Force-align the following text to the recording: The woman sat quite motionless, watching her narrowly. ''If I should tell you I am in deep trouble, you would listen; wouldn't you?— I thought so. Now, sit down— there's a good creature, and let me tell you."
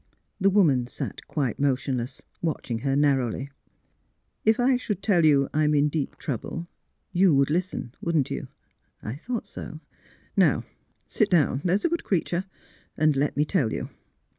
The 0.39 0.49
woman 0.49 0.87
sat 0.87 1.27
quite 1.27 1.59
motionless, 1.59 2.23
watching 2.41 2.79
her 2.79 2.95
narrowly. 2.95 3.51
''If 4.47 4.59
I 4.59 4.75
should 4.75 5.03
tell 5.03 5.23
you 5.23 5.47
I 5.53 5.63
am 5.65 5.75
in 5.75 5.89
deep 5.89 6.17
trouble, 6.17 6.67
you 7.13 7.35
would 7.35 7.51
listen; 7.51 7.93
wouldn't 8.01 8.31
you?— 8.31 8.47
I 9.03 9.13
thought 9.15 9.45
so. 9.45 9.79
Now, 10.35 10.63
sit 11.05 11.29
down— 11.29 11.61
there's 11.63 11.85
a 11.85 11.89
good 11.89 12.03
creature, 12.03 12.45
and 12.97 13.15
let 13.15 13.37
me 13.37 13.45
tell 13.45 13.71
you." 13.71 13.91